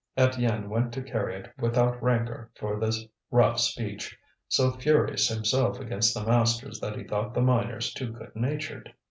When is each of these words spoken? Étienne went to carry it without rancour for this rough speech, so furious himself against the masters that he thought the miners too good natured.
Étienne 0.17 0.67
went 0.67 0.91
to 0.93 1.01
carry 1.03 1.35
it 1.35 1.51
without 1.59 2.01
rancour 2.01 2.49
for 2.55 2.79
this 2.79 3.05
rough 3.29 3.59
speech, 3.59 4.17
so 4.47 4.71
furious 4.71 5.27
himself 5.27 5.79
against 5.79 6.15
the 6.15 6.25
masters 6.25 6.79
that 6.79 6.97
he 6.97 7.03
thought 7.03 7.35
the 7.35 7.39
miners 7.41 7.93
too 7.93 8.11
good 8.11 8.35
natured. 8.35 8.95